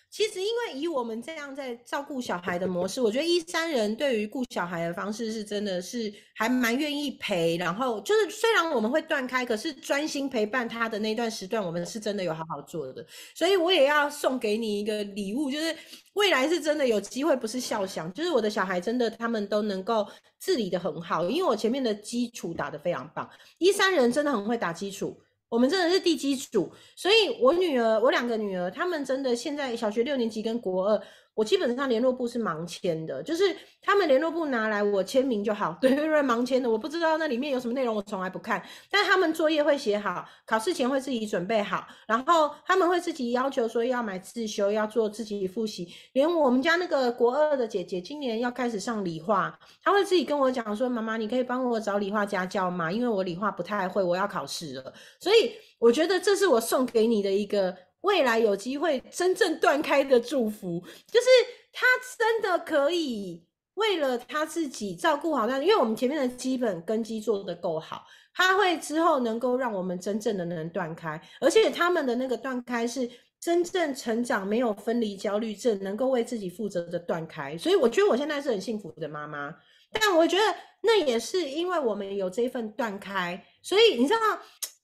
[0.09, 7.57] 其实，因为以我们这样在照顾小孩的模式，我觉得一三人对于顾小孩的方式是真的是还蛮愿意陪。
[7.57, 13.05] 然后就是，虽然我们会断开，可是专心陪伴他的那段时段，我们是真的有好好做的。
[13.35, 15.75] 所以我也要送给你一个礼物，就是
[16.13, 20.07] 未来是真的有机会，不是笑想，就是我的小孩真的他们都能够
[20.39, 23.29] 自理的很好，因为我前面的基础打得非常棒。
[23.57, 25.19] 一三人真的很会打基础。
[25.49, 31.01] 我们真的是地基组，所以我女儿，我两个女儿，她们真的现在小学六年级跟国二。
[31.37, 35.77] 我基本上联络部是盲签的，就是他们联络部拿来我签名就好。
[35.79, 38.59] 对对对，盲签的，我不知道那里面有什么内容，我从来不看。
[38.89, 45.87] 但他们作业会写好，考试前会自己准备好，然后他们会自己要求说要买自修，要做自己复习。
[46.13, 52.91] 连我们家那个国二的姐姐，今年要开始上理化，她会自己跟我讲说：“妈妈，你可以帮我找理化家教吗？
[52.91, 57.77] 因为我理化不太会，我要考试了。”所以我觉得这是我送给你的一个。
[58.01, 60.79] 未来有机会真正断开的祝福，
[61.11, 61.27] 就是
[61.73, 61.85] 他
[62.17, 77.57] 真的可以为了他自己照顾好他，因为我们前面的基本根基做得够好，他会之后能够让我们真正的能断开，而且他们的那个断开是真正成长，没有分离焦虑症，能够为自己负责的断开。
[77.57, 79.53] 所以我觉得我现在是很幸福的妈妈，
[79.91, 80.43] 但我觉得
[80.81, 84.19] 那也是因为我们有这份断开，所以你知道。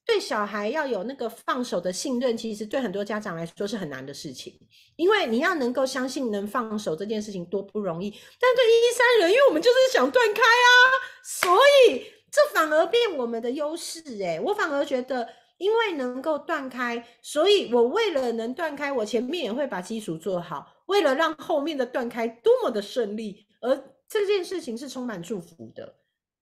[0.05, 4.53] 对小孩要有那个放手的信任，其实对很多家长来说是很难的事情，
[4.97, 8.11] 因为你要能够相信能放手这件事情多不容易。
[8.39, 10.69] 但对一三人，因为我们就是想断开啊，
[11.23, 14.01] 所以这反而变我们的优势。
[14.19, 23.75] 诶我反而觉得，因为能够断开，所以我为了能断开，我前面也会把基础做好，为了让后面的断开多么的顺利，而
[24.09, 25.95] 这件事情是充满祝福的。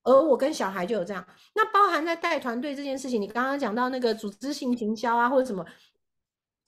[0.04, 5.64] 而我跟小孩就有这样，那包含在带团队这件事情，你刚刚讲到那个组织性营销啊，或者什么，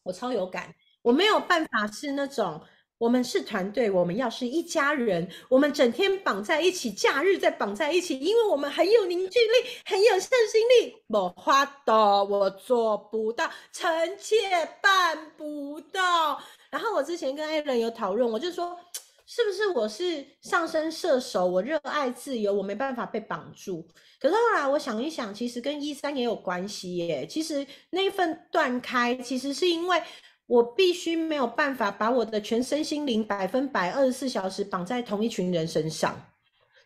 [0.03, 0.73] 我超有感。
[1.01, 2.61] 我没有办法是那种，
[2.97, 10.95] 我们是团队，我们要是一家人，我们整天绑在一起，假日再绑在一起，因为我们很有凝聚力，很有向心力。
[11.07, 14.35] 我花的我做不到，臣妾
[14.81, 16.41] 办不到。
[16.69, 18.77] 然后我之前跟艾伦有讨论，我就说。
[19.25, 21.45] 是不是我是上升射手？
[21.45, 23.87] 我热爱自由，我没办法被绑住。
[24.19, 27.25] 可是后来我想一想，其实跟一三也有关系耶。
[27.25, 30.01] 其实那份断开，其实是因为
[30.45, 36.33] 我必须没有办法把我的全身心灵百分百二十四小时绑在同一群人身上，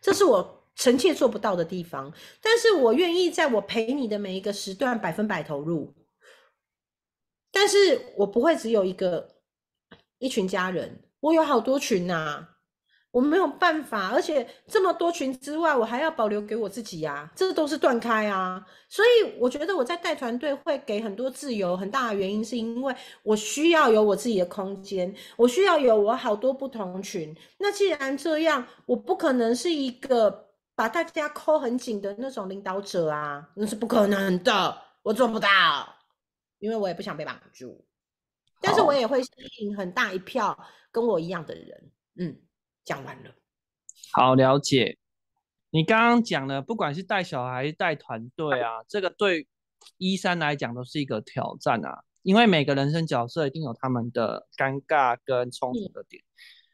[0.00, 2.12] 这是我臣妾做不到的地方。
[2.40, 5.92] 但是我愿意在我陪你的每一个时段百分百投入，
[7.50, 9.28] 但是我不会只有一个
[10.18, 11.02] 一群家人。
[11.20, 12.46] 我有好多群呐，
[13.10, 18.64] 我没有办法，而且这么多群之外，我还要保留给我自己呀，这都是断开啊。
[18.88, 27.34] 所以我觉得我在带团队会给很多自由，很大的原因是因为我需要有我自己的空间，我需要有我好多不同群。
[27.58, 35.48] 那既然这样，我不可能是一个把大家扣很紧的那种领导者啊，那是不可能的，我做不到，
[36.60, 37.87] 因为我也不想被绑住。
[38.60, 40.58] 但是我也会吸引很大一票。
[40.90, 42.40] 跟我一样的人，嗯，
[42.82, 43.30] 讲完了。
[44.10, 44.96] 好，了解。
[45.68, 49.46] 你刚刚讲的，不管是带小孩、带团队啊，这个对
[49.98, 52.02] 一三来讲都是一个挑战啊。
[52.22, 56.24] 因为每个人生角色一定有他们的尴尬跟冲突的点。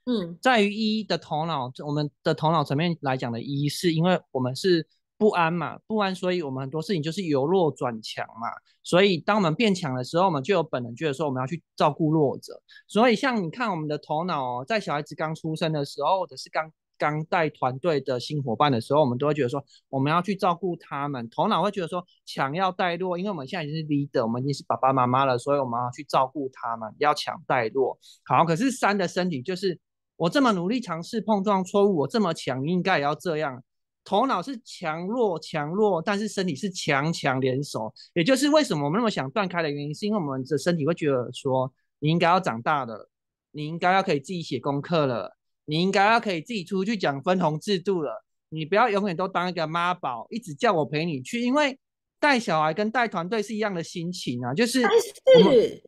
[0.07, 4.87] 嗯，在于一的头脑，我们的头脑层面来讲的，一是因为我们是。
[5.25, 8.47] 不安嘛，不安，所以我们很多事情就是由弱转强嘛。
[8.83, 12.61] 所以当我们变强的时候，我们就有本能觉得说我们要去照顾弱者。
[12.87, 27.99] 所以像你看，我们的头脑在小孩子刚出生的时候，或者是刚刚带团队的新伙伴的时候，我们都会觉得说，我们要去照顾他们，头脑会觉得说强要带弱，因为我们现在已经是 leader，我们已经是爸爸妈妈了，所以我们要去照顾他们，要强带弱。
[28.27, 29.81] 好，可是三的身体就是
[30.17, 33.63] 我这么努力尝试碰撞错误，我这么强，应该也要这样。
[34.05, 43.09] 头脑是强弱强弱，但是身体是强强联手，也就是为什么我们那么想断开的原因，是因为我们的身体会觉得说，你应该要长大了，
[43.51, 45.37] 你应该要可以自己写功课了。
[45.67, 51.79] 你应该要可以自己出去讲分红制度了，你不要永远都当一个妈宝，一直叫我陪你去，因为
[52.21, 55.83] 带小孩跟带团队是一样的心情啊，就是是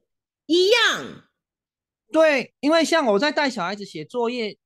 [0.47, 1.23] 一样。
[2.11, 4.57] 对，因为像我在带小孩子写作业，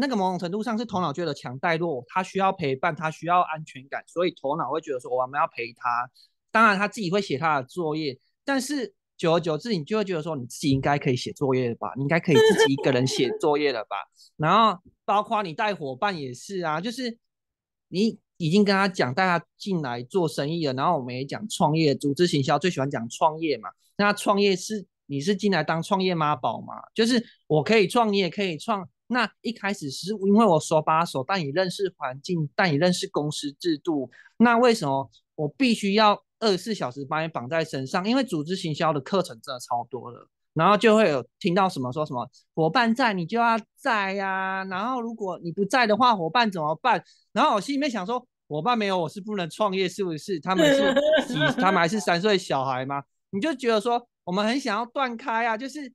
[0.00, 6.10] 那个某种程度上是头脑觉得强带弱，他需要陪伴，他需要安全感，所以头脑会觉得说我们要陪他。
[6.50, 11.92] 当然他自己会写他的作业，但是久而久之，你就会觉得说你自己应该可以写作业了吧？
[11.96, 13.96] 你应该可以自己一个人写作业了吧？
[14.36, 17.18] 然后包括你带伙伴也是啊，就是
[17.88, 23.68] 你已经跟他讲带他进来做生意了，然后我们也讲创业、组织行销，最喜欢讲创业嘛。
[23.98, 26.74] 那创业是你是进来当创业妈宝嘛？
[26.94, 28.88] 就是我可以创业，可以创。
[29.08, 34.10] 那一开始是因为我手把手带你认识环境，带你认识公司制度。
[34.38, 38.08] 那为什么我必须要二十四小时把你绑在身上？
[38.08, 40.28] 因为组织行销的课程真的超多了。
[40.54, 47.04] 然后就会有听到什么说什么伙伴在你就要在呀，然后如果你不在的话伙伴怎么办？
[47.34, 50.40] 然后我心里面想说伙伴没有我是不能创业是不是？
[50.40, 53.02] 他们是他们还是三岁小孩吗？
[53.28, 55.92] 你就觉得说我们很想要断开啊，就是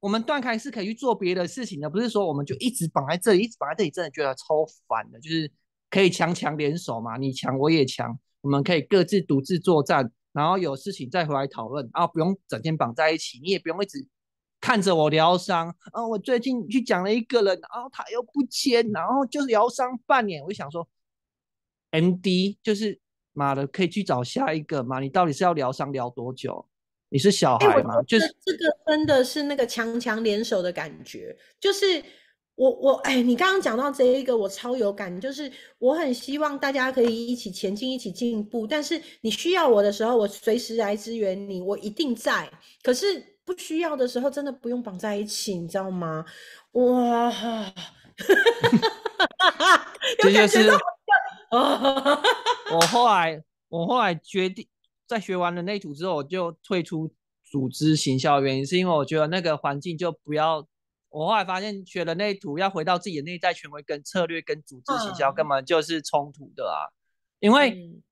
[0.00, 5.18] 我们断开是可以去做别的事情的，不是说我们就一直绑在这里，一直绑在这里，真的觉得超烦的。
[5.20, 5.50] 就是
[5.90, 10.12] 可以强强联手嘛，你强我也强，我们可以各自独自作战。
[10.32, 14.06] 然后有事情再回来讨论，啊，不用整天绑在一起，你也不用一直
[14.60, 15.74] 看着我疗伤。
[15.92, 20.42] 啊，我最近去讲了一个人，然后他又不签，然后就疗伤半年。
[20.44, 20.86] 我就想说
[21.90, 23.00] ，M D 就是
[23.32, 25.00] 妈的，可以去找下一个嘛？
[25.00, 26.68] 你到底是要疗伤疗多久？
[27.08, 28.02] 你是小孩吗？
[28.02, 32.02] 就是这个真的是那个强强联手的感觉，就是。
[32.56, 38.66] 我我哎，你刚刚讲到这一个，我超有感，就是我很希望大家可以一起前进，一起进步。
[38.66, 42.50] 但是你需要我的时候，我随时来支援你，我一定在。
[42.82, 46.24] 可是不需要的时候，真的不用绑在一起，你知道吗？
[46.72, 47.30] 哇，
[50.20, 50.70] 这就是
[52.72, 53.38] 我后来
[53.68, 54.66] 我后来决定，
[55.06, 57.12] 在学完了内组之后，我就退出
[57.44, 60.66] 组织行销，原因是因为我觉得那个环境就不要。
[61.08, 66.92] 我后来发现，学人类图要回到自己的内在权威跟策略跟组织行销根本就是冲突的啊！
[67.38, 68.02] 因为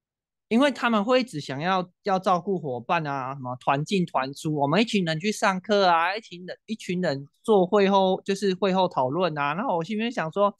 [0.48, 9.52] 因为他们会只想要要照顾伙伴啊，什么团进团出，我们一群人去上课啊，一群人一群人做会后就是会后讨论啊。
[9.52, 10.56] 然后我心里面想说，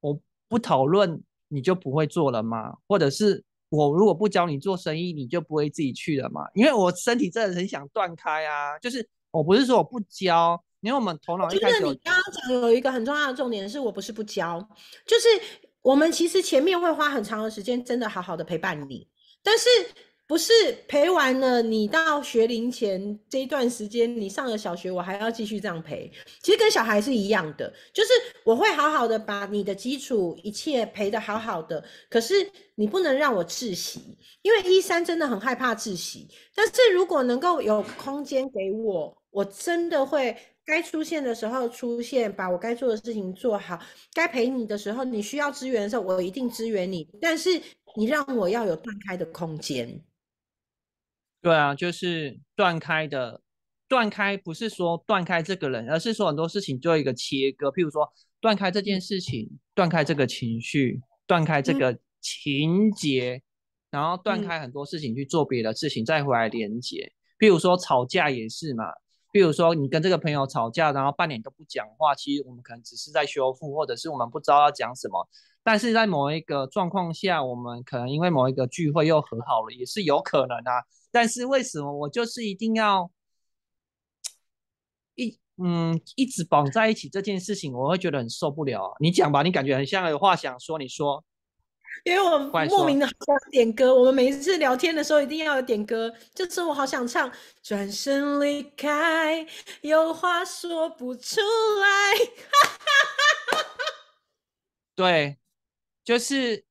[0.00, 2.76] 我不讨论你就不会做了吗？
[2.86, 3.42] 或者是
[3.72, 6.42] 我如果不教你做生意，你就不会自己去了嘛？
[6.54, 8.78] 因为我身体真的很想断开啊！
[8.78, 10.62] 就是我不是说我不教。
[10.82, 14.58] 因为我们头脑一开始，你刚刚讲有一个很重要的重点，是我不是不教，
[15.06, 15.28] 就是
[15.80, 19.06] 我们其实前面会花很长的时间，真的好好的陪伴你，
[19.44, 19.68] 但是
[20.32, 20.50] 不是
[20.88, 26.10] 陪完了你到学龄前这一段时间，你上了小学，我还要继续这样陪，
[26.42, 28.08] 其实跟小孩是一样的，就是
[28.42, 40.34] 我会好好的把你的基础一切陪的好好的，可是你不能让我窒息，因为一三真的很害怕窒息，但是如果能够有空间给我，我真的会。
[40.64, 43.78] 该出现的时候出现，把我该做的事情做好。
[44.14, 47.06] 该陪你的时候，你需要支援的时候，我一定支援你。
[47.20, 47.60] 但是
[47.96, 50.00] 你让我要有断开的空间。
[51.42, 53.42] 对啊，就是断开的，
[53.88, 57.68] 断开不是说断开这个人，而是说很多事情做一个切割。
[57.68, 63.42] 譬如说，断开这件事情，断开这个情绪，断开这个情节，
[63.90, 67.12] 然后断开很多事情去做别的事情，再回来连接。
[67.40, 68.84] 譬如说吵架也是嘛。
[69.32, 75.26] 譬如说，你跟这个朋友吵架，然后半年都不讲话，其实我们可能只是在修复，或者是我们不知道要讲什么。
[75.62, 80.82] 但是在某一个状况下，我们可能因为某一个聚会又和好了，也是有可能啊。
[81.10, 83.10] 但是为什么我就是一定要
[85.14, 88.92] 一嗯一直绑在一起这件事情，我会觉得很受不了啊？
[89.00, 91.24] 你讲吧，你感觉很像有话想说，你说。
[92.04, 92.38] 因为我
[92.70, 96.12] 莫名的好想点歌，我们每一次聊天的时候一定要有点歌。
[96.34, 97.30] 这次我好想唱
[97.62, 99.44] 《转身离开》，
[99.82, 101.40] 有话说不出
[101.80, 102.14] 来。
[104.96, 105.36] 对，
[106.04, 106.64] 就是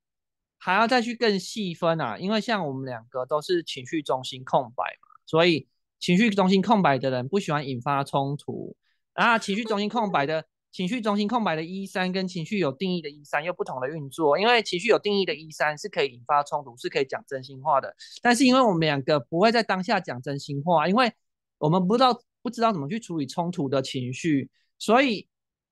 [0.57, 5.67] 还要再去更细分啊，因为像我们两个都是情绪中心空白嘛，所以
[5.99, 8.75] 情绪中心空白的人不喜欢引发冲突，
[9.13, 17.93] 然后情绪中心空白的情绪中心空白的一三跟情绪有定义的一三又不同的运作，因为情绪有定义的一三是可以引发冲突，是可以讲真心话的。
[18.21, 21.11] 但是因为我们两个不会在当下讲真心话，因为
[21.57, 25.27] 我们不知道不知道怎么去处理冲突的情绪，所以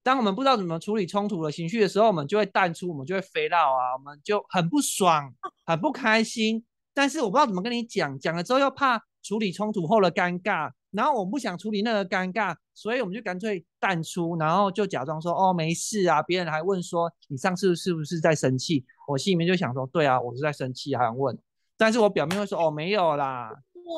[0.09, 5.31] 当我们不知道怎么处理冲突的情绪的时候，我们就会淡出，我们就会飞到啊，我们就很不爽，
[5.67, 6.65] 很不开心。
[6.95, 10.71] 但是我不知道怎么跟你讲，讲了之后又怕处理冲突后的尴尬。
[10.89, 16.23] 然后我不想处理那个尴尬，所以我们就干脆淡出，然后就假装说哦没事啊。
[16.23, 18.83] 别人还问说你上次是不是在生气？
[19.07, 21.37] 我心里面就想说对啊，我是在生气，还想问，
[21.77, 23.51] 但是我表面会说哦没有啦，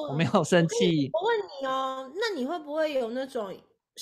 [0.09, 1.09] 我没有生气。
[1.13, 3.55] 我问你哦，那你会不会有那种？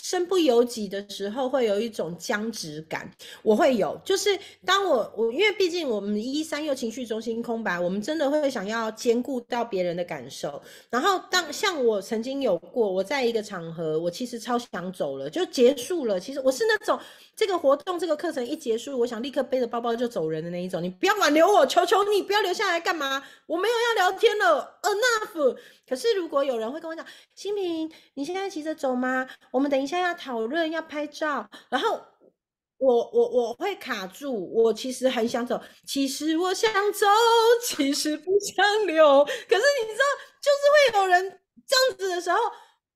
[0.03, 3.09] 身不由己的时候，会有一种僵直感。
[3.43, 10.61] 我会有，就是当我我因为毕竟我们一三又情绪中心空白，我们真的会想要兼顾到别人的感受。
[10.89, 16.19] 然后当像我曾经有过，我在一个场合，我其实超想走了，就结束了。
[16.19, 16.99] 其实我是那种
[17.35, 20.81] 这个活动这个课程一结束，我想立刻背着包包就走人的那一种。
[20.81, 23.23] 你不要挽留我，求求你不要留下来干嘛？
[23.45, 25.57] 我没有要聊天了，enough。
[25.87, 27.05] 可是如果有人会跟我讲，
[27.35, 29.27] 新平，你现在急着走吗？
[29.51, 31.49] 我们等一下要讨论，要拍照。
[31.69, 32.01] 然后
[32.77, 37.07] 我我我会卡住，我其实很想走，其实我想走，
[37.63, 39.23] 其实不想留。
[39.25, 40.05] 可是你知道，
[40.41, 42.37] 就是会有人这样子的时候，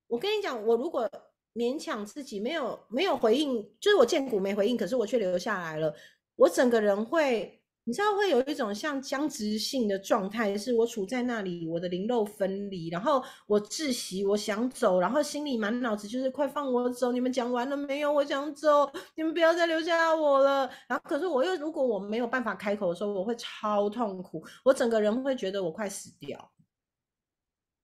[0.08, 1.10] 我跟你讲，我如果
[1.54, 5.94] 勉强自己没有没有回应，就是我见骨没回应，可是我却留下来了，
[6.36, 7.60] 我整个人会。
[7.86, 17.12] 你知道会有一种像僵直性的状态，是我处在那里，我的灵肉分离，然后我窒息，我想走，然后心里满脑子就是快放我走！
[17.12, 18.12] 你们讲完了没有？
[18.14, 20.70] 我想走，你们不要再留下我了。
[20.88, 26.52] 然后可是我又如果我没有办法开口的时候，我会超痛苦，我整个人会觉得我快死掉。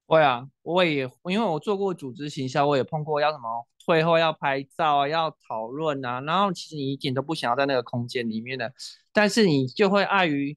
[0.08, 8.72] 会啊，我也因为我做过组织行销，我也碰过要什么会后要拍照啊，要讨论啊，然后其实你一点都不想要在那个空间里面的。
[9.12, 10.56] 但是你就会碍于，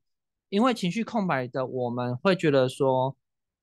[0.50, 3.16] 因为情绪空白的，我们会觉得说，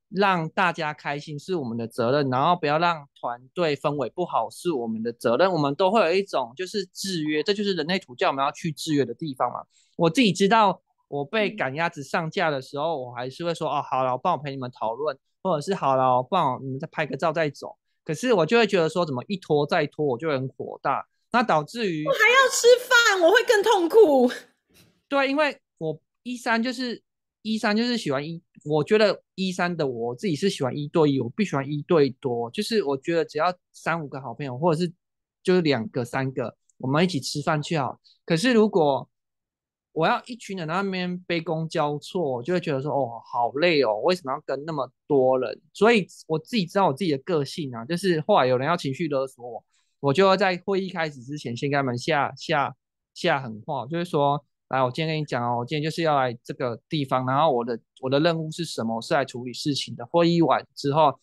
[0.10, 5.54] 让大家开心是我们的责任，然后不要让团队氛围不好是我们的责任。
[5.54, 9.64] 我们都会有一种就是制约，这就是人类图教我们要去制约的地方嘛。
[9.98, 17.78] 我自己知道，我被赶鸭子上架的时候，我还是会说哦，好了，我帮我陪你们讨论，或者是好了，我帮我你们再拍个照再走。
[18.10, 24.32] 可是我就会觉得说，怎么一拖再拖，我就很火大，那导致于我还要吃饭，我会更痛苦。
[25.08, 27.04] 对，因为我一三就是
[27.44, 34.92] 一三就是喜欢一，我觉得一三的我自己是喜欢一对一，我不喜欢一对多，就是我觉得只要三五个好朋友，或者是
[35.44, 38.02] 就是两个三个，我们一起吃饭去好。
[38.26, 39.08] 可是如果
[39.92, 45.62] 我要一群人那边杯弓交错，我就会觉得说哦好累哦，为什么要跟那么多人？
[45.74, 49.64] 所以我自己知道我自己的个性啊，就是后来有人要情绪勒索我，
[50.00, 52.76] 我就要在会议开始之前先给他们下下
[53.14, 54.46] 下狠话，就是说。
[54.70, 58.98] 来，我今天跟你讲哦，我今天就是要来这个地方，然后我的我的任务是什么？
[58.98, 60.06] 我是来处理事情的。
[60.06, 61.20] 会议完之后，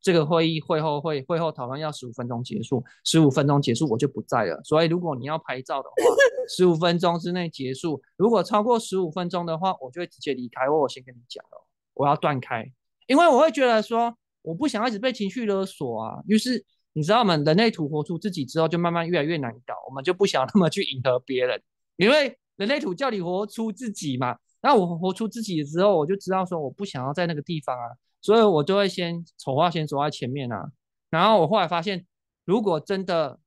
[0.00, 4.60] 这个会议会后会会后讨论要十五分钟结束，十五分钟结束我就不在了。
[4.64, 5.94] 所以如果你要拍照的话，
[6.48, 8.00] 十五分钟之内结束。
[8.16, 10.68] 如果超过十五分钟的话，我就会直接离开。
[10.68, 12.64] 我我先跟你讲了，我要断开，
[13.06, 16.22] 因为我会觉得说，我不想一直被情绪勒索啊。
[16.26, 17.36] 于是你知道吗？
[17.36, 21.60] 人类图活出自己之后，就慢慢越来越难搞，我们就不想那么去迎合别人，
[21.96, 22.38] 因为。
[22.58, 27.86] 人类图叫你活出自己嘛，那我活出自己的时候，我就知道说我不想要在那个地方啊，
[28.20, 30.70] 所以我就会先丑话先走在前面啊。
[31.10, 32.06] 然后我后来发现，
[32.44, 33.40] 如果真的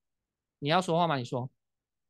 [0.59, 1.17] 你要说话吗？
[1.17, 1.49] 你说。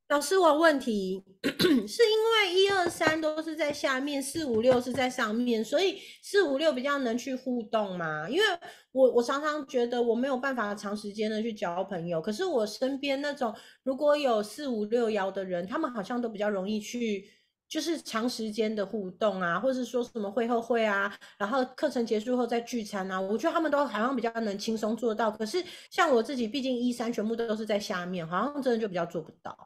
[0.09, 8.29] 老师，我问题是因为一二三都是在下面，四五六是在上面，所以四五六比较能去互动嘛？
[8.29, 8.43] 因为
[8.91, 17.25] 我我常常觉得我没有办法长时间的去交朋友，可是我身边那种如果有四五六幺的人，他们好像都比较容易去，
[17.71, 25.31] 就是长时间的互动啊，或者是说什么会后会啊，然后课程结束后再聚餐啊，我觉得他们都好像比较能轻松做到。
[25.31, 29.57] 可是像我自己，毕竟一三全部都是在下面，好像真的就比较做不到。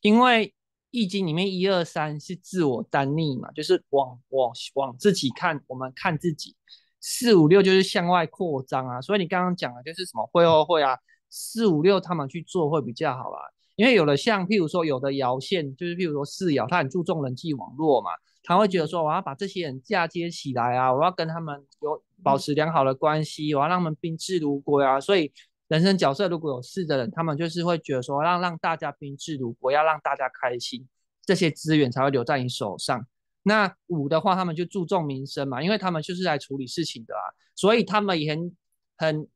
[0.00, 0.52] 因为
[0.90, 6.56] 易经里面一二三是自我单逆嘛，就是往往往自己看，我们看自己。
[7.00, 10.98] 四五六就是向外扩张啊，所以你刚刚讲的就是什么会后会啊，
[11.30, 13.38] 四五六他们去做会比较好啊。
[13.78, 18.10] 因为有的像譬如说有的摇线，就是譬如说四摇，他很注重人际网络嘛，
[18.42, 25.32] 他会觉得说我要把这些人嫁接起来啊，我要跟他们有保持良好的关系，我要让他们宾至如归啊，所以。
[25.68, 30.88] 人生角色如果有四的人，他们就是会觉得说，让让大家宾至如归，要让大家开心，
[31.26, 33.06] 这些资源才会留在你手上。
[33.42, 37.20] 那五的话，他们就注重民生嘛，因为他们就是来处理事情的啊，
[37.54, 38.56] 所以他们也很
[38.96, 39.28] 很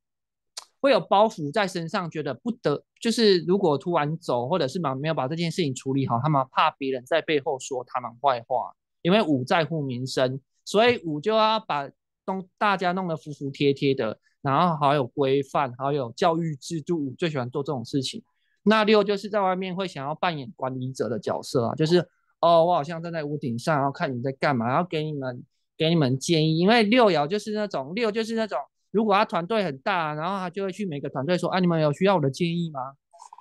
[0.83, 11.89] 会有包袱在身上，觉得不得，就是如果突然走，或者是没有把这件事情处理好，他们怕别人在背后说他们坏话，因为五在乎民生，所以五就要把
[12.27, 18.21] 弄大家弄得服服帖帖的，然后好有规范，好有教育制度，最喜欢做这种事情。
[18.65, 21.99] 那六就是在外面会想要扮演管理者的角色啊，就是
[22.41, 25.45] 哦，我好像站在屋顶上，然后看你在干嘛，然后给你们。
[25.75, 28.59] 给你们建议，因为六爻就是那种六就是那种，
[28.93, 32.93] 如果他团队很大，然后他就会去每个团队说，啊，你们有需要我的建议吗？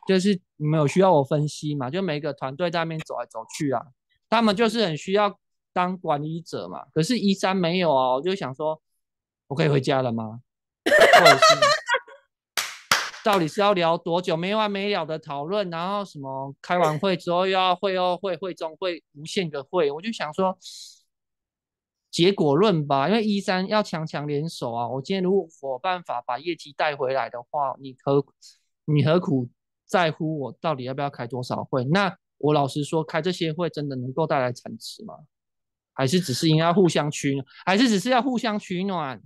[0.07, 1.89] 就是你们有需要我分析嘛？
[1.89, 3.83] 就每个团队在那边走来走去啊，
[4.29, 5.37] 他们就是很需要
[5.73, 6.85] 当管理者嘛。
[6.93, 8.81] 可是一三没有啊，我就想说，
[9.47, 10.39] 我可以回家了吗？
[10.87, 11.43] 或者是
[13.23, 14.37] 到底是要聊多久？
[14.37, 20.57] 没完没了的讨论，然后什么开完会之后又要会后会会中会无限个会，我就想说。
[22.11, 24.87] 结果论吧，因为一三要强强联手啊！
[24.87, 28.23] 我今天如果有办法把业绩带回来的话，你何
[28.83, 29.49] 你何苦
[29.85, 31.85] 在乎我到底要不要开多少会？
[31.85, 35.15] 那我老实说，开这些会真的能够带来产值吗？
[35.93, 37.45] 还是只是应该互相取暖？
[37.65, 39.21] 还是只是要互相取暖？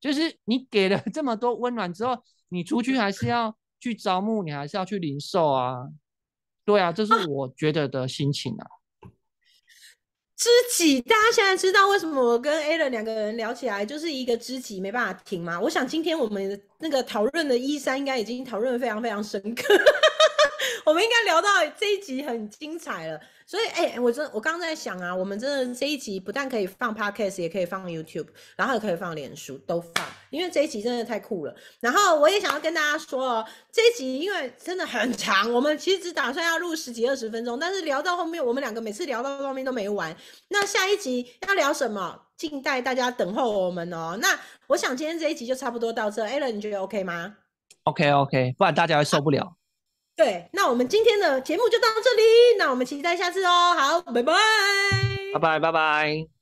[0.00, 2.16] 就是你给了这么多温暖之后，
[2.48, 5.88] 你出去还是要去招募，你还是要去零售啊？
[6.64, 8.79] 对啊，这是我觉得的心情啊。
[10.40, 15.60] 知己，大家现在知道为什么我跟 a l a n 两个人聊起来就是一个知己，没办法停吗？
[15.60, 19.74] 我想今天我们那个讨论的一三应该已经讨论的非常非常深刻，
[20.84, 23.20] 我们应该聊到这一集很精彩了。
[23.46, 31.54] 所以，哎，我真我刚刚在想啊，我们真的这一集不但可以放 podcast，也可以放 YouTube，然后也可以放脸书，都放，因为这一集真的太酷了。
[31.80, 40.16] 然后我也想要跟大家说哦，这一集因为真的很长，我们其实只打算要录十几二十分钟，但是聊到后面，我们两个每次聊到后面都没完。
[40.48, 42.22] 那下一集要聊什么？
[42.40, 44.16] 静待大家等候我们哦。
[44.18, 44.28] 那
[44.68, 47.36] 我想今天这一集就差不多到这，Allen 你觉得 OK 吗
[47.84, 49.56] ？OK OK，不然大家会受不了。
[50.16, 52.22] 对，那我们今天的节目就到这里，
[52.58, 53.74] 那我们期待下次哦。
[53.76, 54.32] 好，拜拜，
[55.34, 56.39] 拜拜，拜拜。